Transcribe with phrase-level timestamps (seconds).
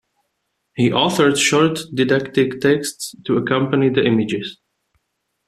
[0.73, 4.57] He authored short didactic texts to accompany the images.